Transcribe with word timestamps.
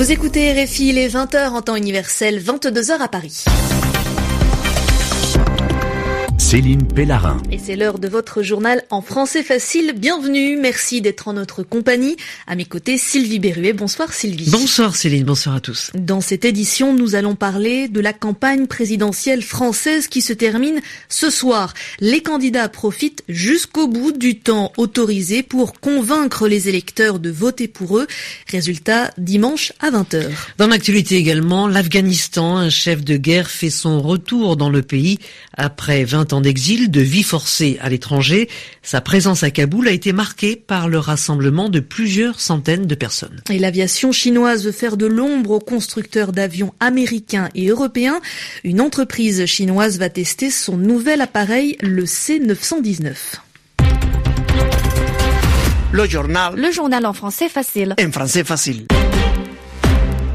Vous 0.00 0.12
écoutez 0.12 0.50
RFI, 0.54 0.92
les 0.92 1.10
20h 1.10 1.50
en 1.50 1.60
temps 1.60 1.76
universel, 1.76 2.42
22h 2.42 3.02
à 3.02 3.08
Paris. 3.08 3.44
Céline 6.50 6.84
Pellarin. 6.84 7.36
Et 7.52 7.58
c'est 7.58 7.76
l'heure 7.76 8.00
de 8.00 8.08
votre 8.08 8.42
journal 8.42 8.82
en 8.90 9.02
français 9.02 9.44
facile. 9.44 9.92
Bienvenue, 9.96 10.56
merci 10.56 11.00
d'être 11.00 11.28
en 11.28 11.34
notre 11.34 11.62
compagnie. 11.62 12.16
À 12.48 12.56
mes 12.56 12.64
côtés, 12.64 12.98
Sylvie 12.98 13.38
Berruet. 13.38 13.72
Bonsoir 13.72 14.12
Sylvie. 14.12 14.50
Bonsoir 14.50 14.96
Céline, 14.96 15.22
bonsoir 15.22 15.54
à 15.54 15.60
tous. 15.60 15.92
Dans 15.94 16.20
cette 16.20 16.44
édition, 16.44 16.92
nous 16.92 17.14
allons 17.14 17.36
parler 17.36 17.86
de 17.86 18.00
la 18.00 18.12
campagne 18.12 18.66
présidentielle 18.66 19.42
française 19.42 20.08
qui 20.08 20.22
se 20.22 20.32
termine 20.32 20.80
ce 21.08 21.30
soir. 21.30 21.72
Les 22.00 22.20
candidats 22.20 22.68
profitent 22.68 23.22
jusqu'au 23.28 23.86
bout 23.86 24.10
du 24.10 24.40
temps 24.40 24.72
autorisé 24.76 25.44
pour 25.44 25.78
convaincre 25.78 26.48
les 26.48 26.68
électeurs 26.68 27.20
de 27.20 27.30
voter 27.30 27.68
pour 27.68 27.96
eux. 27.96 28.08
Résultat, 28.48 29.12
dimanche 29.18 29.72
à 29.78 29.92
20h. 29.92 30.26
Dans 30.58 30.66
l'actualité 30.66 31.14
également, 31.14 31.68
l'Afghanistan, 31.68 32.56
un 32.56 32.70
chef 32.70 33.04
de 33.04 33.16
guerre 33.16 33.48
fait 33.48 33.70
son 33.70 34.02
retour 34.02 34.56
dans 34.56 34.68
le 34.68 34.82
pays 34.82 35.20
après 35.56 36.02
20 36.02 36.32
ans 36.32 36.39
d'exil, 36.40 36.90
de 36.90 37.00
vie 37.00 37.22
forcée 37.22 37.78
à 37.80 37.88
l'étranger, 37.88 38.48
sa 38.82 39.00
présence 39.00 39.42
à 39.42 39.50
Kaboul 39.50 39.88
a 39.88 39.92
été 39.92 40.12
marquée 40.12 40.56
par 40.56 40.88
le 40.88 40.98
rassemblement 40.98 41.68
de 41.68 41.80
plusieurs 41.80 42.40
centaines 42.40 42.86
de 42.86 42.94
personnes. 42.94 43.40
Et 43.50 43.58
l'aviation 43.58 44.12
chinoise 44.12 44.64
veut 44.64 44.72
faire 44.72 44.96
de 44.96 45.06
l'ombre 45.06 45.52
aux 45.52 45.60
constructeurs 45.60 46.32
d'avions 46.32 46.74
américains 46.80 47.48
et 47.54 47.68
européens. 47.68 48.20
Une 48.64 48.80
entreprise 48.80 49.44
chinoise 49.46 49.98
va 49.98 50.08
tester 50.08 50.50
son 50.50 50.76
nouvel 50.76 51.20
appareil, 51.20 51.76
le 51.80 52.04
C919. 52.04 53.14
Le 55.92 56.08
journal. 56.08 56.54
Le 56.56 56.70
journal 56.70 57.04
en 57.04 57.12
français 57.12 57.48
facile. 57.48 57.96
En 58.00 58.12
français 58.12 58.44
facile. 58.44 58.86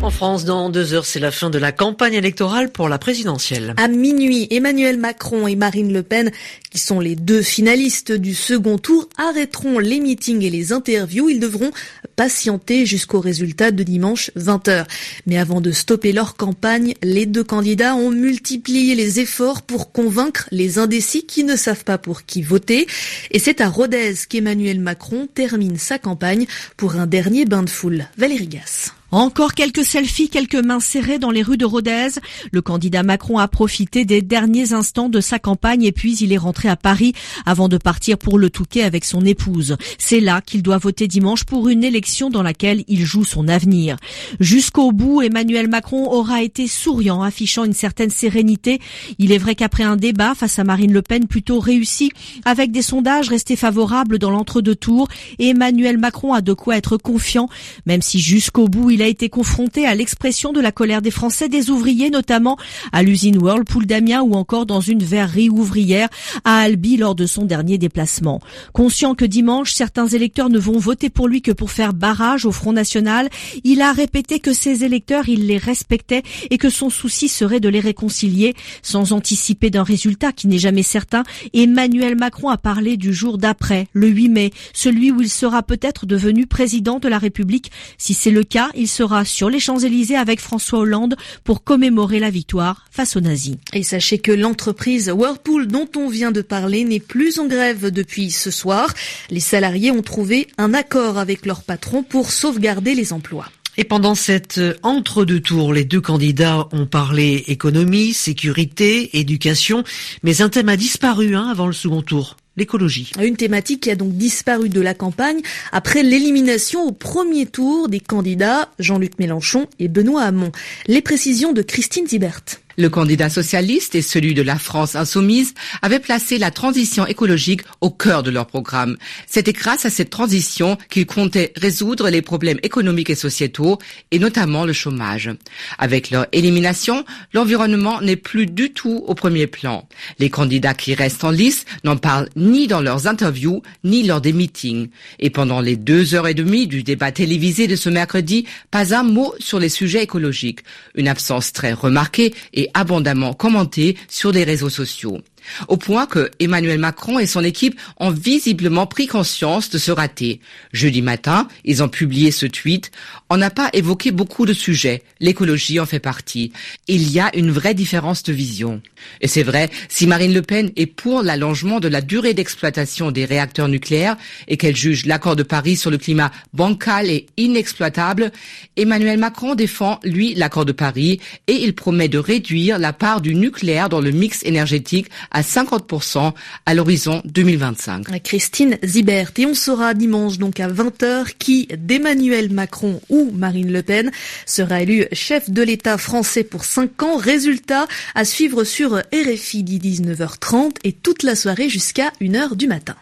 En 0.05 0.11
France, 0.11 0.45
dans 0.45 0.69
deux 0.69 0.93
heures, 0.93 1.03
c'est 1.03 1.19
la 1.19 1.31
fin 1.31 1.49
de 1.49 1.57
la 1.57 1.71
campagne 1.71 2.13
électorale 2.13 2.69
pour 2.69 2.89
la 2.89 2.99
présidentielle. 2.99 3.73
À 3.77 3.87
minuit, 3.87 4.47
Emmanuel 4.51 4.99
Macron 4.99 5.47
et 5.47 5.55
Marine 5.55 5.91
Le 5.91 6.03
Pen, 6.03 6.31
qui 6.69 6.77
sont 6.77 6.99
les 6.99 7.15
deux 7.15 7.41
finalistes 7.41 8.11
du 8.11 8.35
second 8.35 8.77
tour, 8.77 9.09
arrêteront 9.17 9.79
les 9.79 9.99
meetings 9.99 10.43
et 10.43 10.51
les 10.51 10.71
interviews. 10.73 11.27
Ils 11.27 11.39
devront 11.39 11.71
patienter 12.15 12.85
jusqu'au 12.85 13.19
résultat 13.19 13.71
de 13.71 13.81
dimanche 13.81 14.29
20h. 14.37 14.85
Mais 15.25 15.39
avant 15.39 15.59
de 15.59 15.71
stopper 15.71 16.11
leur 16.11 16.35
campagne, 16.35 16.93
les 17.01 17.25
deux 17.25 17.43
candidats 17.43 17.95
ont 17.95 18.11
multiplié 18.11 18.93
les 18.93 19.19
efforts 19.19 19.63
pour 19.63 19.91
convaincre 19.91 20.47
les 20.51 20.77
indécis 20.77 21.25
qui 21.25 21.43
ne 21.43 21.55
savent 21.55 21.83
pas 21.83 21.97
pour 21.97 22.25
qui 22.25 22.43
voter. 22.43 22.85
Et 23.31 23.39
c'est 23.39 23.59
à 23.59 23.69
Rodez 23.69 24.13
qu'Emmanuel 24.29 24.79
Macron 24.79 25.27
termine 25.33 25.79
sa 25.79 25.97
campagne 25.97 26.45
pour 26.77 26.95
un 26.95 27.07
dernier 27.07 27.45
bain 27.45 27.63
de 27.63 27.71
foule. 27.71 28.05
Valérie 28.19 28.49
Gasse. 28.49 28.93
Encore 29.15 29.53
quelques 29.53 29.85
selfies, 29.85 30.27
quelques 30.27 30.55
mains 30.55 30.81
serrées 30.81 31.19
dans 31.19 31.31
les 31.31 31.41
rues 31.41 31.55
de 31.55 31.63
Rodez. 31.63 32.19
Le 32.51 32.61
candidat 32.61 33.01
Macron 33.01 33.37
a 33.37 33.47
profité 33.47 34.03
des 34.03 34.21
derniers 34.21 34.73
instants 34.73 35.07
de 35.07 35.21
sa 35.21 35.39
campagne 35.39 35.83
et 35.83 35.93
puis 35.93 36.17
il 36.17 36.33
est 36.33 36.37
rentré 36.37 36.67
à 36.67 36.75
Paris 36.75 37.13
avant 37.45 37.69
de 37.69 37.77
partir 37.77 38.17
pour 38.17 38.37
le 38.37 38.49
Touquet 38.49 38.83
avec 38.83 39.05
son 39.05 39.25
épouse. 39.25 39.77
C'est 39.97 40.19
là 40.19 40.41
qu'il 40.41 40.61
doit 40.63 40.79
voter 40.79 41.07
dimanche 41.07 41.45
pour 41.45 41.69
une 41.69 41.85
élection 41.85 42.29
dans 42.29 42.43
laquelle 42.43 42.83
il 42.89 43.05
joue 43.05 43.23
son 43.23 43.47
avenir. 43.47 43.95
Jusqu'au 44.41 44.91
bout, 44.91 45.21
Emmanuel 45.21 45.69
Macron 45.69 46.11
aura 46.11 46.43
été 46.43 46.67
souriant, 46.67 47.21
affichant 47.21 47.63
une 47.63 47.71
certaine 47.71 48.09
sérénité. 48.09 48.81
Il 49.17 49.31
est 49.31 49.37
vrai 49.37 49.55
qu'après 49.55 49.85
un 49.85 49.95
débat 49.95 50.35
face 50.35 50.59
à 50.59 50.65
Marine 50.65 50.91
Le 50.91 51.01
Pen 51.01 51.25
plutôt 51.25 51.61
réussi, 51.61 52.11
avec 52.43 52.73
des 52.73 52.81
sondages 52.81 53.29
restés 53.29 53.55
favorables 53.55 54.19
dans 54.19 54.31
l'entre-deux 54.31 54.75
tours, 54.75 55.07
Emmanuel 55.39 55.97
Macron 55.97 56.33
a 56.33 56.41
de 56.41 56.51
quoi 56.51 56.75
être 56.75 56.97
confiant, 56.97 57.47
même 57.85 58.01
si 58.01 58.19
jusqu'au 58.19 58.67
bout 58.67 58.91
il 58.91 59.04
a 59.05 59.07
été 59.07 59.29
confronté 59.29 59.85
à 59.85 59.93
l'expression 59.93 60.51
de 60.51 60.59
la 60.59 60.71
colère 60.71 61.03
des 61.03 61.11
Français, 61.11 61.47
des 61.47 61.69
ouvriers, 61.69 62.09
notamment 62.09 62.57
à 62.91 63.03
l'usine 63.03 63.37
Whirlpool 63.37 63.85
d'Amiens 63.85 64.23
ou 64.23 64.33
encore 64.33 64.65
dans 64.65 64.81
une 64.81 65.03
verrerie 65.03 65.49
ouvrière 65.49 66.09
à 66.43 66.61
Albi 66.61 66.97
lors 66.97 67.13
de 67.13 67.27
son 67.27 67.45
dernier 67.45 67.77
déplacement. 67.77 68.41
Conscient 68.73 69.13
que 69.13 69.25
dimanche, 69.25 69.73
certains 69.73 70.07
électeurs 70.07 70.49
ne 70.49 70.57
vont 70.57 70.79
voter 70.79 71.11
pour 71.11 71.27
lui 71.27 71.43
que 71.43 71.51
pour 71.51 71.69
faire 71.69 71.93
barrage 71.93 72.45
au 72.45 72.51
Front 72.51 72.73
National, 72.73 73.29
il 73.63 73.81
a 73.81 73.91
répété 73.91 74.39
que 74.39 74.53
ses 74.53 74.83
électeurs, 74.83 75.29
il 75.29 75.45
les 75.45 75.59
respectait 75.59 76.23
et 76.49 76.57
que 76.57 76.71
son 76.71 76.89
souci 76.89 77.29
serait 77.29 77.59
de 77.59 77.69
les 77.69 77.79
réconcilier 77.79 78.55
sans 78.81 79.13
anticiper 79.13 79.69
d'un 79.69 79.83
résultat 79.83 80.31
qui 80.31 80.47
n'est 80.47 80.57
jamais 80.57 80.83
certain. 80.83 81.21
Emmanuel 81.53 82.15
Macron 82.15 82.49
a 82.49 82.57
parlé 82.57 82.97
du 82.97 83.13
jour 83.13 83.37
d'après, 83.37 83.87
le 83.93 84.07
8 84.07 84.29
mai, 84.29 84.51
celui 84.73 85.11
où 85.11 85.21
il 85.21 85.29
sera 85.29 85.61
peut-être 85.61 86.07
devenu 86.07 86.47
président 86.47 86.97
de 86.97 87.07
la 87.07 87.19
République. 87.19 87.71
Si 87.99 88.15
c'est 88.15 88.31
le 88.31 88.43
cas, 88.43 88.71
il 88.73 88.84
sera 88.87 89.25
sur 89.25 89.49
les 89.49 89.59
Champs-Élysées 89.59 90.15
avec 90.15 90.39
François 90.39 90.79
Hollande 90.79 91.15
pour 91.43 91.63
commémorer 91.63 92.19
la 92.19 92.29
victoire 92.29 92.85
face 92.91 93.15
aux 93.15 93.21
nazis. 93.21 93.57
Et 93.73 93.83
sachez 93.83 94.19
que 94.19 94.31
l'entreprise 94.31 95.09
Whirlpool 95.09 95.67
dont 95.67 95.89
on 95.95 96.09
vient 96.09 96.31
de 96.31 96.41
parler 96.41 96.83
n'est 96.83 96.99
plus 96.99 97.39
en 97.39 97.47
grève 97.47 97.91
depuis 97.91 98.31
ce 98.31 98.51
soir. 98.51 98.93
Les 99.29 99.39
salariés 99.39 99.91
ont 99.91 100.01
trouvé 100.01 100.47
un 100.57 100.73
accord 100.73 101.17
avec 101.17 101.45
leur 101.45 101.63
patron 101.63 102.03
pour 102.03 102.31
sauvegarder 102.31 102.95
les 102.95 103.13
emplois. 103.13 103.49
Et 103.77 103.83
pendant 103.83 104.15
cette 104.15 104.61
entre-deux 104.83 105.41
tours, 105.41 105.73
les 105.73 105.83
deux 105.83 105.99
candidats 105.99 106.67
ont 106.71 106.85
parlé 106.85 107.43
économie, 107.47 108.13
sécurité, 108.13 109.17
éducation, 109.19 109.83
mais 110.23 110.41
un 110.41 110.49
thème 110.49 110.69
a 110.69 110.77
disparu 110.77 111.35
hein, 111.35 111.49
avant 111.49 111.67
le 111.67 111.73
second 111.73 112.01
tour 112.01 112.37
l'écologie. 112.57 113.11
Une 113.21 113.37
thématique 113.37 113.81
qui 113.83 113.91
a 113.91 113.95
donc 113.95 114.13
disparu 114.13 114.69
de 114.69 114.81
la 114.81 114.93
campagne 114.93 115.41
après 115.71 116.03
l'élimination 116.03 116.83
au 116.83 116.91
premier 116.91 117.45
tour 117.45 117.89
des 117.89 117.99
candidats 117.99 118.69
Jean-Luc 118.79 119.19
Mélenchon 119.19 119.67
et 119.79 119.87
Benoît 119.87 120.23
Hamon. 120.23 120.51
Les 120.87 121.01
précisions 121.01 121.53
de 121.53 121.61
Christine 121.61 122.07
Zibert. 122.07 122.41
Le 122.77 122.89
candidat 122.89 123.29
socialiste 123.29 123.95
et 123.95 124.01
celui 124.01 124.33
de 124.33 124.41
la 124.41 124.57
France 124.57 124.95
insoumise 124.95 125.53
avaient 125.81 125.99
placé 125.99 126.37
la 126.37 126.51
transition 126.51 127.05
écologique 127.05 127.61
au 127.79 127.89
cœur 127.89 128.21
de 128.21 128.31
leur 128.31 128.47
programme. 128.47 128.97
C'était 129.27 129.53
grâce 129.53 129.85
à 129.85 129.89
cette 129.89 130.09
transition 130.09 130.77
qu'ils 130.89 131.05
comptaient 131.05 131.53
résoudre 131.55 132.09
les 132.09 132.21
problèmes 132.21 132.59
économiques 132.63 133.09
et 133.09 133.15
sociétaux, 133.15 133.79
et 134.11 134.19
notamment 134.19 134.65
le 134.65 134.73
chômage. 134.73 135.29
Avec 135.77 136.09
leur 136.11 136.27
élimination, 136.33 137.05
l'environnement 137.33 138.01
n'est 138.01 138.17
plus 138.17 138.45
du 138.45 138.71
tout 138.71 139.03
au 139.07 139.15
premier 139.15 139.47
plan. 139.47 139.87
Les 140.19 140.29
candidats 140.29 140.73
qui 140.73 140.95
restent 140.95 141.23
en 141.23 141.31
lice 141.31 141.63
n'en 141.85 141.95
parlent 141.95 142.29
ni 142.35 142.44
dans 142.67 142.81
leurs 142.81 143.07
interviews, 143.07 143.61
ni 143.83 144.03
lors 144.03 144.21
des 144.21 144.33
meetings. 144.33 144.89
Et 145.19 145.29
pendant 145.29 145.61
les 145.61 145.75
deux 145.75 146.15
heures 146.15 146.27
et 146.27 146.33
demie 146.33 146.67
du 146.67 146.83
débat 146.83 147.11
télévisé 147.11 147.67
de 147.67 147.75
ce 147.75 147.89
mercredi, 147.89 148.45
pas 148.71 148.95
un 148.95 149.03
mot 149.03 149.33
sur 149.39 149.59
les 149.59 149.69
sujets 149.69 150.03
écologiques. 150.03 150.61
Une 150.95 151.07
absence 151.07 151.53
très 151.53 151.73
remarquée 151.73 152.33
et 152.53 152.69
abondamment 152.73 153.33
commenté 153.33 153.97
sur 154.07 154.31
les 154.31 154.43
réseaux 154.43 154.69
sociaux 154.69 155.21
au 155.67 155.77
point 155.77 156.05
que 156.05 156.31
Emmanuel 156.39 156.79
Macron 156.79 157.19
et 157.19 157.25
son 157.25 157.43
équipe 157.43 157.79
ont 157.97 158.11
visiblement 158.11 158.87
pris 158.87 159.07
conscience 159.07 159.69
de 159.69 159.77
ce 159.77 159.91
raté. 159.91 160.39
Jeudi 160.73 161.01
matin, 161.01 161.47
ils 161.63 161.83
ont 161.83 161.89
publié 161.89 162.31
ce 162.31 162.45
tweet. 162.45 162.91
On 163.29 163.37
n'a 163.37 163.49
pas 163.49 163.69
évoqué 163.73 164.11
beaucoup 164.11 164.45
de 164.45 164.53
sujets. 164.53 165.03
L'écologie 165.19 165.79
en 165.79 165.85
fait 165.85 165.99
partie. 165.99 166.51
Il 166.87 167.11
y 167.11 167.19
a 167.19 167.35
une 167.35 167.51
vraie 167.51 167.73
différence 167.73 168.23
de 168.23 168.33
vision. 168.33 168.81
Et 169.21 169.27
c'est 169.27 169.43
vrai, 169.43 169.69
si 169.89 170.07
Marine 170.07 170.33
Le 170.33 170.41
Pen 170.41 170.71
est 170.75 170.85
pour 170.85 171.23
l'allongement 171.23 171.79
de 171.79 171.87
la 171.87 172.01
durée 172.01 172.33
d'exploitation 172.33 173.11
des 173.11 173.25
réacteurs 173.25 173.67
nucléaires 173.67 174.17
et 174.47 174.57
qu'elle 174.57 174.75
juge 174.75 175.05
l'accord 175.05 175.35
de 175.35 175.43
Paris 175.43 175.75
sur 175.75 175.91
le 175.91 175.97
climat 175.97 176.31
bancal 176.53 177.09
et 177.09 177.25
inexploitable, 177.37 178.31
Emmanuel 178.77 179.19
Macron 179.19 179.55
défend, 179.55 179.99
lui, 180.03 180.33
l'accord 180.35 180.65
de 180.65 180.71
Paris 180.71 181.19
et 181.47 181.53
il 181.53 181.73
promet 181.75 182.07
de 182.07 182.17
réduire 182.17 182.79
la 182.79 182.93
part 182.93 183.21
du 183.21 183.35
nucléaire 183.35 183.89
dans 183.89 184.01
le 184.01 184.11
mix 184.11 184.43
énergétique 184.43 185.07
à 185.35 185.41
50% 185.41 186.31
à 186.65 186.73
l'horizon 186.73 187.21
2025. 187.25 188.23
Christine 188.23 188.77
Zibert. 188.83 189.31
Et 189.37 189.45
on 189.45 189.53
saura 189.53 189.93
dimanche 189.93 190.37
donc 190.37 190.61
à 190.61 190.69
20h 190.69 191.33
qui 191.37 191.67
d'Emmanuel 191.77 192.51
Macron 192.51 193.01
ou 193.09 193.31
Marine 193.33 193.71
Le 193.71 193.83
Pen 193.83 194.11
sera 194.45 194.81
élu 194.81 195.07
chef 195.11 195.49
de 195.49 195.61
l'État 195.61 195.97
français 195.97 196.45
pour 196.45 196.63
5 196.63 197.03
ans. 197.03 197.17
Résultat 197.17 197.85
à 198.15 198.23
suivre 198.23 198.63
sur 198.63 198.93
RFI 199.13 199.63
dit 199.63 199.79
19h30 199.79 200.77
et 200.85 200.93
toute 200.93 201.23
la 201.23 201.35
soirée 201.35 201.67
jusqu'à 201.67 202.13
1h 202.21 202.55
du 202.55 202.67
matin. 202.67 202.95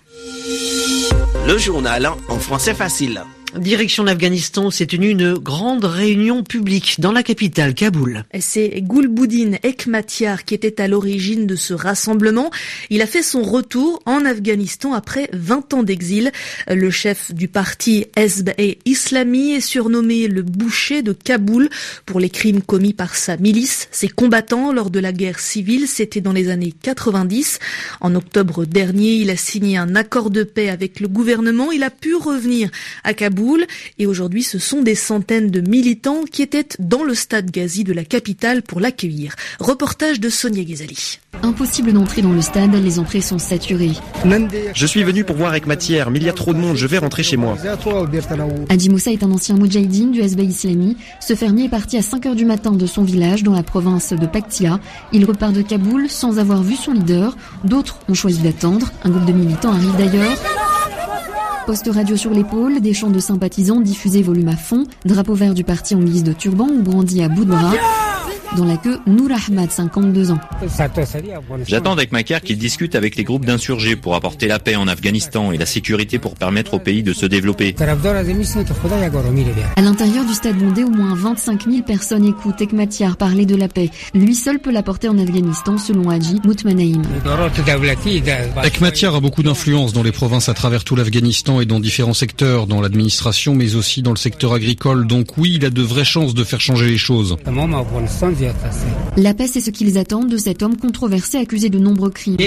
Le 1.48 1.58
journal 1.60 2.10
en 2.30 2.40
français 2.40 2.74
facile. 2.74 3.22
Direction 3.58 4.04
l'Afghanistan, 4.04 4.72
s'est 4.72 4.88
tenue 4.88 5.10
une 5.10 5.36
grande 5.36 5.86
réunion 5.86 6.44
publique 6.44 7.00
dans 7.00 7.12
la 7.12 7.22
capitale, 7.22 7.76
Kaboul. 7.76 8.24
C'est 8.40 8.82
Gulbuddin 8.82 9.58
Ekmatyar 9.62 10.44
qui 10.44 10.56
était 10.56 10.82
à 10.82 10.88
l'origine 10.88 11.46
de 11.46 11.56
ce 11.56 11.76
rassemblement. 11.76 12.50
Il 12.90 13.04
a 13.04 13.06
fait 13.06 13.22
son 13.22 13.44
retour 13.44 14.02
en 14.08 14.26
Afghanistan 14.26 14.94
après 14.94 15.30
20 15.34 15.76
ans 15.76 15.84
d'exil. 15.84 16.32
Le 16.68 16.90
chef 16.90 17.32
du 17.32 17.48
parti 17.48 18.08
Hezb 18.16 18.50
et 18.58 18.80
Islami 18.86 19.52
est 19.52 19.62
surnommé 19.62 20.28
le 20.28 20.42
boucher 20.42 21.04
de 21.04 21.14
Kaboul 21.14 21.70
pour 22.08 22.20
les 22.20 22.32
crimes 22.32 22.64
commis 22.64 22.94
par 22.94 23.14
sa 23.16 23.38
milice. 23.38 23.88
Ses 23.92 24.10
combattants 24.10 24.74
lors 24.74 24.90
de 24.90 25.00
la 25.00 25.12
guerre 25.12 25.40
civile, 25.40 25.88
c'était 25.88 26.22
dans 26.22 26.34
les 26.34 26.50
années 26.50 26.74
90. 26.82 27.60
En 28.02 28.16
octobre 28.16 28.66
dernier, 28.66 29.14
il 29.14 29.30
a 29.30 29.38
signé 29.38 29.78
un 29.78 29.96
accord 29.96 30.32
de 30.32 30.42
paix 30.42 30.70
avec 30.70 31.00
le 31.00 31.08
gouvernement. 31.08 31.72
Il 31.72 31.84
a 31.84 31.92
pu 31.92 32.16
revenir 32.16 32.72
à 33.04 33.14
Kaboul 33.14 33.43
Kaboul. 33.44 33.66
Et 34.00 34.08
aujourd'hui, 34.08 34.44
ce 34.44 34.60
sont 34.60 34.82
des 34.82 34.96
centaines 34.96 35.52
de 35.52 35.62
militants 35.62 36.24
qui 36.30 36.42
étaient 36.42 36.68
dans 36.80 37.04
le 37.04 37.14
stade 37.14 37.52
Ghazi 37.52 37.84
de 37.84 37.94
la 37.94 38.04
capitale 38.04 38.62
pour 38.62 38.80
l'accueillir. 38.80 39.36
Reportage 39.60 40.20
de 40.20 40.30
Sonia 40.30 40.64
Ghazali. 40.64 41.20
Impossible 41.42 41.92
d'entrer 41.94 42.22
dans 42.22 42.32
le 42.32 42.42
stade, 42.42 42.74
les 42.76 43.00
entrées 43.00 43.22
sont 43.22 43.40
saturées. 43.40 43.92
Je 44.74 44.86
suis 44.86 45.04
venu 45.04 45.24
pour 45.24 45.36
voir 45.36 45.50
avec 45.50 45.66
Matière, 45.66 46.10
mais 46.10 46.20
il 46.20 46.26
y 46.26 46.30
a 46.30 46.34
trop 46.34 46.54
de 46.54 46.60
monde, 46.60 46.78
je 46.78 46.88
vais 46.88 47.00
rentrer 47.00 47.24
chez 47.24 47.38
moi. 47.38 47.58
Adi 48.70 48.90
Moussa 48.90 49.12
est 49.12 49.24
un 49.24 49.32
ancien 49.32 49.56
moudjahidine 49.56 50.12
du 50.12 50.22
SB 50.22 50.44
Islami. 50.44 50.98
Ce 51.20 51.36
fermier 51.36 51.66
est 51.66 51.70
parti 51.70 51.98
à 51.98 52.02
5h 52.02 52.36
du 52.36 52.46
matin 52.46 52.72
de 52.72 52.86
son 52.86 53.04
village 53.04 53.44
dans 53.44 53.54
la 53.54 53.64
province 53.64 54.14
de 54.14 54.26
Paktia. 54.26 54.80
Il 55.12 55.26
repart 55.26 55.54
de 55.54 55.62
Kaboul 55.62 56.10
sans 56.10 56.40
avoir 56.40 56.64
vu 56.64 56.76
son 56.76 56.94
leader. 56.94 57.36
D'autres 57.64 58.00
ont 58.08 58.14
choisi 58.14 58.42
d'attendre. 58.42 58.92
Un 59.04 59.10
groupe 59.10 59.26
de 59.26 59.34
militants 59.34 59.74
arrive 59.74 59.98
d'ailleurs. 59.98 60.38
Poste 61.66 61.90
radio 61.90 62.18
sur 62.18 62.32
l'épaule, 62.32 62.82
des 62.82 62.94
chants 62.94 63.10
de 63.10 63.20
sympathisants 63.20 63.80
diffusés 63.80 64.22
volume 64.22 64.50
à 64.50 64.58
fond, 64.58 64.86
drapeau 65.06 65.34
vert 65.34 65.54
du 65.54 65.64
parti 65.64 65.96
en 65.96 66.00
guise 66.00 66.26
de 66.26 66.34
turban 66.34 66.68
ou 66.68 66.82
brandi 66.82 67.24
à 67.24 67.30
bout 67.30 67.46
de 67.46 67.52
bras. 67.52 68.13
Dans 68.58 68.66
la 68.66 68.78
queue, 68.78 69.00
Nour 69.08 69.30
Ahmad, 69.32 69.72
52 69.72 70.30
ans. 70.30 70.38
J'attends 71.66 71.92
avec 71.92 72.12
Macar 72.12 72.42
qu'il 72.42 72.58
discute 72.58 72.94
avec 72.94 73.16
les 73.16 73.24
groupes 73.24 73.46
d'insurgés 73.46 73.96
pour 73.96 74.14
apporter 74.14 74.48
la 74.48 74.60
paix 74.60 74.76
en 74.76 74.88
Afghanistan 74.88 75.52
et 75.52 75.58
la 75.58 75.66
sécurité 75.66 76.20
pour 76.20 76.36
permettre 76.36 76.76
au 76.76 76.80
pays 76.80 77.02
de 77.02 77.14
se 77.14 77.26
développer. 77.26 77.76
À 79.76 79.82
l'intérieur 79.82 80.26
du 80.26 80.34
stade 80.34 80.58
bondé, 80.58 80.84
au 80.84 80.90
moins 80.90 81.16
25 81.16 81.64
000 81.68 81.84
personnes 81.84 82.26
écoutent 82.26 82.62
Ekmatiar 82.62 83.18
parler 83.18 83.48
de 83.48 83.56
la 83.56 83.68
paix. 83.68 83.90
Lui 84.14 84.36
seul 84.36 84.60
peut 84.60 84.72
l'apporter 84.72 85.10
en 85.10 85.18
Afghanistan, 85.18 85.80
selon 85.80 86.10
Haji 86.10 86.40
Moutmanaïm. 86.46 87.02
Ekmatiar 88.64 89.16
a 89.16 89.20
beaucoup 89.20 89.42
d'influence 89.42 89.94
dans 89.94 90.04
les 90.04 90.12
provinces 90.12 90.48
à 90.50 90.54
travers 90.54 90.84
tout 90.84 90.96
l'Afghanistan 90.96 91.60
et 91.60 91.66
dans 91.66 91.80
différents 91.80 92.14
secteurs, 92.14 92.68
dans 92.68 92.82
l'administration, 92.82 93.56
mais 93.56 93.76
aussi 93.76 94.04
dans 94.04 94.12
le 94.12 94.18
secteur 94.18 94.54
agricole. 94.54 95.08
Donc 95.08 95.38
oui, 95.38 95.54
il 95.56 95.66
a 95.66 95.72
de 95.72 95.82
vraies 95.82 96.06
chances 96.06 96.36
de 96.36 96.44
faire 96.44 96.62
changer 96.62 96.88
les 96.88 97.00
choses. 97.00 97.36
La 99.18 99.34
paix, 99.34 99.48
c'est 99.48 99.62
ce 99.62 99.70
qu'ils 99.70 99.98
attendent 99.98 100.30
de 100.30 100.38
cet 100.38 100.64
homme 100.64 100.78
controversé 100.78 101.38
accusé 101.38 101.70
de 101.70 101.80
nombreux 101.80 102.10
crimes. 102.10 102.38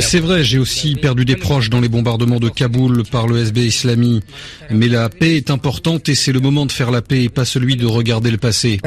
C'est 0.00 0.18
vrai, 0.18 0.44
j'ai 0.44 0.58
aussi 0.58 0.94
perdu 0.96 1.24
des 1.24 1.36
proches 1.36 1.70
dans 1.70 1.80
les 1.80 1.88
bombardements 1.88 2.40
de 2.40 2.48
Kaboul 2.48 3.04
par 3.04 3.26
le 3.26 3.38
SB 3.38 3.66
Islami. 3.66 4.22
Mais 4.70 4.88
la 4.88 5.08
paix 5.08 5.36
est 5.36 5.50
importante 5.50 6.08
et 6.08 6.14
c'est 6.14 6.32
le 6.32 6.40
moment 6.40 6.66
de 6.66 6.72
faire 6.72 6.90
la 6.90 7.02
paix 7.02 7.24
et 7.24 7.28
pas 7.28 7.44
celui 7.44 7.76
de 7.76 7.86
regarder 7.86 8.30
le 8.30 8.38
passé. 8.38 8.80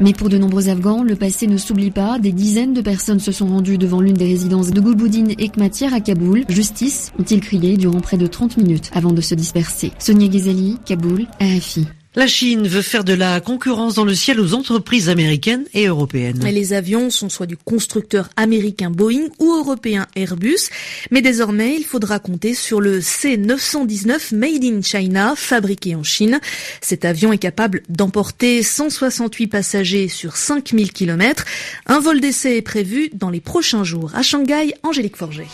Mais 0.00 0.12
pour 0.12 0.28
de 0.28 0.38
nombreux 0.38 0.68
Afghans, 0.68 1.02
le 1.02 1.16
passé 1.16 1.46
ne 1.46 1.56
s'oublie 1.56 1.90
pas. 1.90 2.18
Des 2.18 2.32
dizaines 2.32 2.74
de 2.74 2.80
personnes 2.80 3.20
se 3.20 3.32
sont 3.32 3.46
rendues 3.46 3.78
devant 3.78 4.00
l'une 4.00 4.14
des 4.14 4.26
résidences 4.26 4.70
de 4.70 4.80
Gulbuddin 4.80 5.34
Ekmatir 5.38 5.94
à 5.94 6.00
Kaboul. 6.00 6.44
Justice, 6.48 7.12
ont-ils 7.18 7.40
crié 7.40 7.76
durant 7.76 8.00
près 8.00 8.16
de 8.16 8.26
30 8.26 8.56
minutes 8.56 8.90
avant 8.94 9.12
de 9.12 9.20
se 9.20 9.34
disperser. 9.34 9.92
Sonia 9.98 10.28
Ghazali, 10.28 10.78
Kaboul, 10.84 11.26
RFI. 11.40 11.86
La 12.18 12.26
Chine 12.26 12.66
veut 12.66 12.82
faire 12.82 13.04
de 13.04 13.12
la 13.12 13.40
concurrence 13.40 13.94
dans 13.94 14.04
le 14.04 14.12
ciel 14.12 14.40
aux 14.40 14.52
entreprises 14.52 15.08
américaines 15.08 15.66
et 15.72 15.86
européennes. 15.86 16.40
Mais 16.42 16.50
les 16.50 16.72
avions 16.72 17.10
sont 17.10 17.28
soit 17.28 17.46
du 17.46 17.56
constructeur 17.56 18.28
américain 18.34 18.90
Boeing 18.90 19.28
ou 19.38 19.54
européen 19.54 20.08
Airbus. 20.16 20.68
Mais 21.12 21.22
désormais, 21.22 21.76
il 21.76 21.84
faudra 21.84 22.18
compter 22.18 22.54
sur 22.54 22.80
le 22.80 22.98
C919 22.98 24.34
Made 24.34 24.64
in 24.64 24.82
China, 24.82 25.34
fabriqué 25.36 25.94
en 25.94 26.02
Chine. 26.02 26.40
Cet 26.80 27.04
avion 27.04 27.32
est 27.32 27.38
capable 27.38 27.84
d'emporter 27.88 28.64
168 28.64 29.46
passagers 29.46 30.08
sur 30.08 30.36
5000 30.36 30.92
km. 30.92 31.44
Un 31.86 32.00
vol 32.00 32.20
d'essai 32.20 32.56
est 32.56 32.62
prévu 32.62 33.10
dans 33.12 33.30
les 33.30 33.40
prochains 33.40 33.84
jours. 33.84 34.10
À 34.16 34.22
Shanghai, 34.22 34.74
Angélique 34.82 35.16
Forget. 35.16 35.46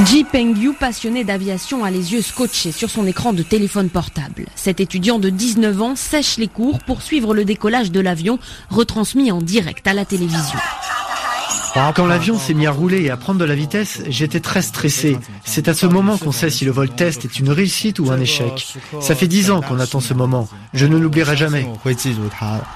Ji 0.00 0.24
Pengyu, 0.24 0.72
passionné 0.72 1.22
d'aviation, 1.22 1.84
a 1.84 1.90
les 1.90 2.12
yeux 2.12 2.22
scotchés 2.22 2.72
sur 2.72 2.90
son 2.90 3.06
écran 3.06 3.32
de 3.32 3.42
téléphone 3.42 3.88
portable. 3.88 4.46
Cet 4.56 4.80
étudiant 4.80 5.18
de 5.20 5.28
19 5.28 5.80
ans 5.80 5.96
sèche 5.96 6.38
les 6.38 6.48
cours 6.48 6.78
pour 6.80 7.02
suivre 7.02 7.34
le 7.34 7.44
décollage 7.44 7.92
de 7.92 8.00
l'avion, 8.00 8.38
retransmis 8.68 9.30
en 9.30 9.40
direct 9.40 9.86
à 9.86 9.92
la 9.92 10.04
télévision. 10.04 10.58
Quand 11.74 12.06
l'avion 12.06 12.38
s'est 12.38 12.54
mis 12.54 12.66
à 12.66 12.70
rouler 12.70 13.02
et 13.02 13.10
à 13.10 13.16
prendre 13.16 13.40
de 13.40 13.44
la 13.44 13.54
vitesse, 13.54 14.02
j'étais 14.08 14.40
très 14.40 14.62
stressé. 14.62 15.16
C'est 15.44 15.68
à 15.68 15.74
ce 15.74 15.86
moment 15.86 16.18
qu'on 16.18 16.32
sait 16.32 16.50
si 16.50 16.64
le 16.64 16.70
vol 16.70 16.90
test 16.90 17.24
est 17.24 17.38
une 17.38 17.50
réussite 17.50 17.98
ou 17.98 18.10
un 18.10 18.20
échec. 18.20 18.76
Ça 19.00 19.14
fait 19.14 19.26
dix 19.26 19.50
ans 19.50 19.62
qu'on 19.62 19.80
attend 19.80 20.00
ce 20.00 20.12
moment. 20.12 20.48
Je 20.74 20.86
ne 20.86 20.98
l'oublierai 20.98 21.36
jamais. 21.36 21.66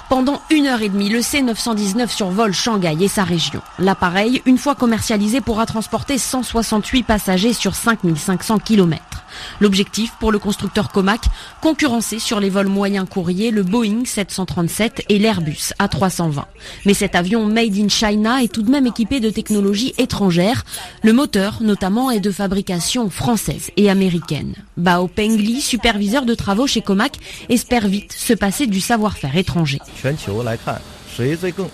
Pendant 0.09 0.41
une 0.51 0.67
heure 0.67 0.83
et 0.83 0.89
demie, 0.89 1.11
le 1.11 1.21
C919 1.21 2.09
survole 2.09 2.55
Shanghai 2.55 2.97
et 3.01 3.09
sa 3.09 3.25
région. 3.25 3.61
L'appareil, 3.79 4.43
une 4.47 4.59
fois 4.59 4.75
commercialisé, 4.75 5.41
pourra 5.41 5.67
transporter 5.67 6.19
168 6.19 7.03
passagers 7.03 7.53
sur 7.53 7.75
5500 7.75 8.59
km. 8.59 9.03
L'objectif 9.61 10.13
pour 10.21 10.33
le 10.33 10.39
constructeur 10.39 10.91
Comac, 10.91 11.21
concurrencer 11.61 12.19
sur 12.19 12.41
les 12.41 12.51
vols 12.51 12.69
moyens 12.69 13.09
courriers 13.09 13.51
le 13.51 13.63
Boeing 13.63 14.05
737 14.05 15.05
et 15.09 15.19
l'Airbus 15.19 15.73
A320. 15.79 16.45
Mais 16.85 16.95
cet 16.95 17.15
avion 17.15 17.47
made 17.47 17.77
in 17.77 17.89
China 17.89 18.43
est 18.43 18.53
tout 18.53 18.63
de 18.63 18.71
même 18.71 18.87
équipé 18.87 19.21
de 19.21 19.31
technologies 19.31 19.95
étrangères. 19.99 20.65
Le 21.03 21.13
moteur, 21.13 21.59
notamment, 21.61 22.11
est 22.11 22.21
de 22.21 22.31
fabrication 22.31 23.11
française 23.11 23.71
et 23.77 23.91
américaine. 23.91 24.55
Bao 24.77 25.09
Pengli, 25.09 25.61
superviseur 25.61 26.25
de 26.25 26.35
travaux 26.35 26.67
chez 26.67 26.83
Comac, 26.83 27.17
espère 27.49 27.89
vite 27.89 28.13
se 28.13 28.33
passer 28.33 28.67
du 28.67 28.81
savoir-faire 28.81 29.37
étranger. 29.37 29.79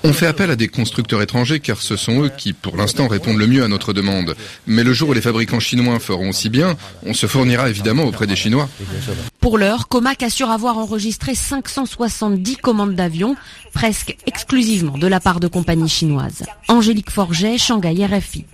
On 0.04 0.12
fait 0.12 0.26
appel 0.26 0.50
à 0.50 0.56
des 0.56 0.68
constructeurs 0.68 1.22
étrangers 1.22 1.60
car 1.60 1.80
ce 1.80 1.96
sont 1.96 2.24
eux 2.24 2.30
qui, 2.36 2.52
pour 2.52 2.76
l'instant, 2.76 3.08
répondent 3.08 3.38
le 3.38 3.46
mieux 3.46 3.64
à 3.64 3.68
notre 3.68 3.92
demande. 3.92 4.34
Mais 4.66 4.84
le 4.84 4.92
jour 4.92 5.10
où 5.10 5.12
les 5.12 5.20
fabricants 5.20 5.60
chinois 5.60 5.98
feront 5.98 6.30
aussi 6.30 6.48
bien, 6.48 6.76
on 7.04 7.14
se 7.14 7.26
fournira 7.26 7.68
évidemment 7.68 8.04
auprès 8.04 8.26
des 8.26 8.36
Chinois. 8.36 8.68
Pour 9.40 9.58
l'heure, 9.58 9.88
Comac 9.88 10.22
assure 10.22 10.50
avoir 10.50 10.78
enregistré 10.78 11.34
570 11.34 12.56
commandes 12.56 12.94
d'avions, 12.94 13.36
presque 13.72 14.16
exclusivement 14.26 14.98
de 14.98 15.06
la 15.06 15.20
part 15.20 15.40
de 15.40 15.48
compagnies 15.48 15.88
chinoises. 15.88 16.44
Angélique 16.68 17.10
Forget, 17.10 17.58
Shanghai 17.58 18.06
RFI. 18.06 18.44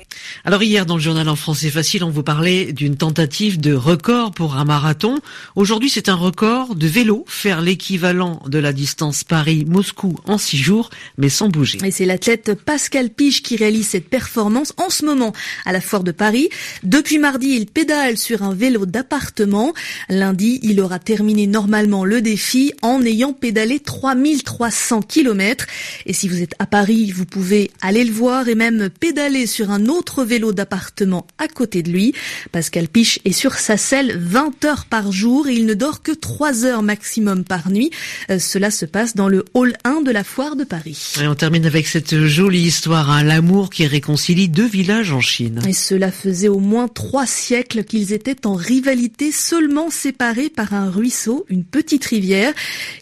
Alors 0.44 0.62
hier, 0.62 0.86
dans 0.86 0.96
le 0.96 1.02
journal 1.02 1.28
en 1.28 1.36
français 1.36 1.70
facile, 1.70 2.04
on 2.04 2.10
vous 2.10 2.22
parlait 2.22 2.72
d'une 2.72 2.96
tentative 2.96 3.60
de 3.60 3.74
record 3.74 4.32
pour 4.32 4.56
un 4.56 4.64
marathon. 4.64 5.20
Aujourd'hui, 5.56 5.90
c'est 5.90 6.08
un 6.08 6.14
record 6.14 6.74
de 6.74 6.86
vélo, 6.86 7.24
faire 7.28 7.60
l'équivalent 7.60 8.42
de 8.46 8.58
la 8.58 8.72
distance 8.72 9.24
Paris-Moscou 9.24 10.18
en 10.26 10.38
six 10.38 10.58
jours, 10.58 10.77
mais 11.16 11.28
sans 11.28 11.48
bouger. 11.48 11.78
Et 11.84 11.90
c'est 11.90 12.04
l'athlète 12.04 12.54
Pascal 12.54 13.10
Piche 13.10 13.42
qui 13.42 13.56
réalise 13.56 13.88
cette 13.88 14.08
performance 14.08 14.72
en 14.76 14.90
ce 14.90 15.04
moment 15.04 15.32
à 15.64 15.72
la 15.72 15.80
Foire 15.80 16.04
de 16.04 16.12
Paris. 16.12 16.48
Depuis 16.82 17.18
mardi, 17.18 17.48
il 17.48 17.66
pédale 17.66 18.16
sur 18.16 18.42
un 18.42 18.54
vélo 18.54 18.86
d'appartement. 18.86 19.72
Lundi, 20.08 20.60
il 20.62 20.80
aura 20.80 20.98
terminé 20.98 21.46
normalement 21.46 22.04
le 22.04 22.20
défi 22.20 22.72
en 22.82 23.02
ayant 23.02 23.32
pédalé 23.32 23.80
3300 23.80 25.02
km. 25.02 25.66
Et 26.06 26.12
si 26.12 26.28
vous 26.28 26.42
êtes 26.42 26.54
à 26.58 26.66
Paris, 26.66 27.10
vous 27.10 27.26
pouvez 27.26 27.70
aller 27.80 28.04
le 28.04 28.12
voir 28.12 28.48
et 28.48 28.54
même 28.54 28.90
pédaler 28.90 29.46
sur 29.46 29.70
un 29.70 29.86
autre 29.86 30.24
vélo 30.24 30.52
d'appartement 30.52 31.26
à 31.38 31.48
côté 31.48 31.82
de 31.82 31.90
lui. 31.90 32.14
Pascal 32.52 32.88
Piche 32.88 33.20
est 33.24 33.32
sur 33.32 33.54
sa 33.54 33.76
selle 33.76 34.16
20 34.18 34.64
heures 34.64 34.86
par 34.86 35.12
jour 35.12 35.48
et 35.48 35.54
il 35.54 35.66
ne 35.66 35.74
dort 35.74 36.02
que 36.02 36.12
3 36.12 36.64
heures 36.64 36.82
maximum 36.82 37.44
par 37.44 37.70
nuit. 37.70 37.90
Euh, 38.30 38.38
cela 38.38 38.70
se 38.70 38.84
passe 38.84 39.14
dans 39.14 39.28
le 39.28 39.44
hall 39.54 39.74
1 39.84 40.02
de 40.02 40.10
la 40.10 40.24
foire 40.24 40.56
de 40.56 40.64
Paris. 40.68 41.14
Et 41.20 41.26
on 41.26 41.34
termine 41.34 41.66
avec 41.66 41.88
cette 41.88 42.26
jolie 42.26 42.62
histoire, 42.62 43.10
hein, 43.10 43.24
l'amour 43.24 43.70
qui 43.70 43.86
réconcilie 43.86 44.48
deux 44.48 44.66
villages 44.66 45.10
en 45.10 45.20
Chine. 45.20 45.60
Et 45.66 45.72
cela 45.72 46.12
faisait 46.12 46.48
au 46.48 46.60
moins 46.60 46.86
trois 46.86 47.26
siècles 47.26 47.84
qu'ils 47.84 48.12
étaient 48.12 48.46
en 48.46 48.54
rivalité, 48.54 49.32
seulement 49.32 49.90
séparés 49.90 50.50
par 50.50 50.74
un 50.74 50.90
ruisseau, 50.90 51.46
une 51.48 51.64
petite 51.64 52.04
rivière. 52.04 52.52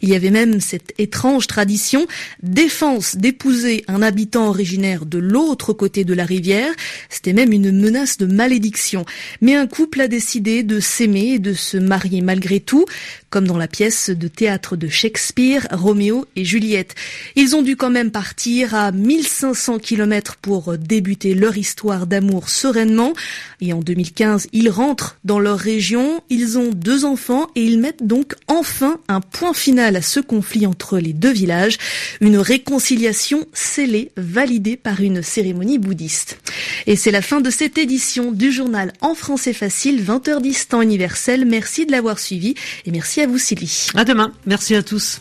Il 0.00 0.08
y 0.08 0.14
avait 0.14 0.30
même 0.30 0.60
cette 0.60 0.94
étrange 0.98 1.46
tradition, 1.46 2.06
défense 2.42 3.16
d'épouser 3.16 3.84
un 3.88 4.02
habitant 4.02 4.48
originaire 4.48 5.04
de 5.04 5.18
l'autre 5.18 5.72
côté 5.72 6.04
de 6.04 6.14
la 6.14 6.24
rivière. 6.24 6.72
C'était 7.10 7.32
même 7.32 7.52
une 7.52 7.72
menace 7.72 8.18
de 8.18 8.26
malédiction. 8.26 9.04
Mais 9.40 9.56
un 9.56 9.66
couple 9.66 10.00
a 10.00 10.08
décidé 10.08 10.62
de 10.62 10.80
s'aimer 10.80 11.34
et 11.34 11.38
de 11.38 11.52
se 11.52 11.76
marier 11.76 12.20
malgré 12.20 12.60
tout, 12.60 12.84
comme 13.30 13.46
dans 13.46 13.58
la 13.58 13.68
pièce 13.68 14.10
de 14.10 14.28
théâtre 14.28 14.76
de 14.76 14.88
Shakespeare, 14.88 15.66
Roméo 15.72 16.26
et 16.36 16.44
Juliette. 16.44 16.94
Ils 17.34 17.55
ont 17.56 17.62
dû 17.62 17.76
quand 17.76 17.90
même 17.90 18.10
partir 18.10 18.74
à 18.74 18.92
1500 18.92 19.78
km 19.78 20.36
pour 20.36 20.76
débuter 20.76 21.34
leur 21.34 21.56
histoire 21.56 22.06
d'amour 22.06 22.50
sereinement. 22.50 23.14
Et 23.62 23.72
en 23.72 23.80
2015, 23.80 24.48
ils 24.52 24.68
rentrent 24.68 25.16
dans 25.24 25.38
leur 25.38 25.58
région, 25.58 26.22
ils 26.28 26.58
ont 26.58 26.70
deux 26.70 27.04
enfants 27.06 27.48
et 27.54 27.64
ils 27.64 27.78
mettent 27.78 28.06
donc 28.06 28.34
enfin 28.46 28.98
un 29.08 29.20
point 29.20 29.54
final 29.54 29.96
à 29.96 30.02
ce 30.02 30.20
conflit 30.20 30.66
entre 30.66 30.98
les 30.98 31.14
deux 31.14 31.32
villages. 31.32 31.78
Une 32.20 32.36
réconciliation 32.36 33.46
scellée, 33.54 34.12
validée 34.16 34.76
par 34.76 35.00
une 35.00 35.22
cérémonie 35.22 35.78
bouddhiste. 35.78 36.38
Et 36.86 36.96
c'est 36.96 37.10
la 37.10 37.22
fin 37.22 37.40
de 37.40 37.50
cette 37.50 37.78
édition 37.78 38.32
du 38.32 38.52
journal 38.52 38.92
en 39.00 39.14
français 39.14 39.54
facile, 39.54 40.02
20h10 40.02 40.68
temps 40.68 40.82
universel. 40.82 41.46
Merci 41.46 41.86
de 41.86 41.92
l'avoir 41.92 42.18
suivi 42.18 42.54
et 42.84 42.90
merci 42.90 43.22
à 43.22 43.26
vous 43.26 43.38
Sylvie. 43.38 43.88
À 43.94 44.04
demain. 44.04 44.32
Merci 44.44 44.74
à 44.74 44.82
tous. 44.82 45.20